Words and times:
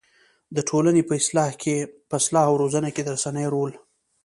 د 0.55 0.57
ټولنې 0.69 1.01
په 1.09 1.13
اصلاح 2.19 2.45
او 2.49 2.53
روزنه 2.61 2.89
کې 2.95 3.01
د 3.03 3.07
رسنيو 3.15 3.53
رول 3.55 3.71